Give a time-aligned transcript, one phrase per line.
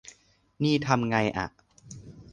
[0.63, 1.47] นี่ทำไงอะ